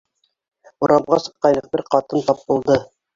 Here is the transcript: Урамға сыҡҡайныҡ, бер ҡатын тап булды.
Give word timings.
Урамға 0.87 1.19
сыҡҡайныҡ, 1.25 1.67
бер 1.75 1.83
ҡатын 1.97 2.25
тап 2.31 2.41
булды. 2.49 2.79